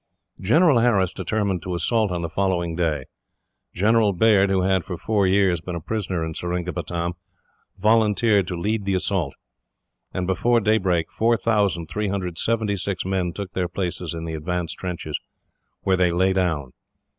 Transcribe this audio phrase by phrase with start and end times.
[0.39, 3.05] General Harris determined to assault on the following day.
[3.71, 7.13] General Baird, who had, for four years, been a prisoner in Seringapatam,
[7.77, 9.35] volunteered to lead the assault;
[10.11, 15.19] and before daybreak 4,376 men took their places in the advance trenches,
[15.83, 16.71] where they lay down.